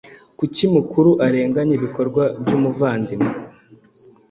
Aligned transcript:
Kuri 0.37 0.63
mukuru 0.75 1.11
arenganya 1.25 1.73
ibikorwa 1.79 2.23
byumuvandimwe 2.41 3.31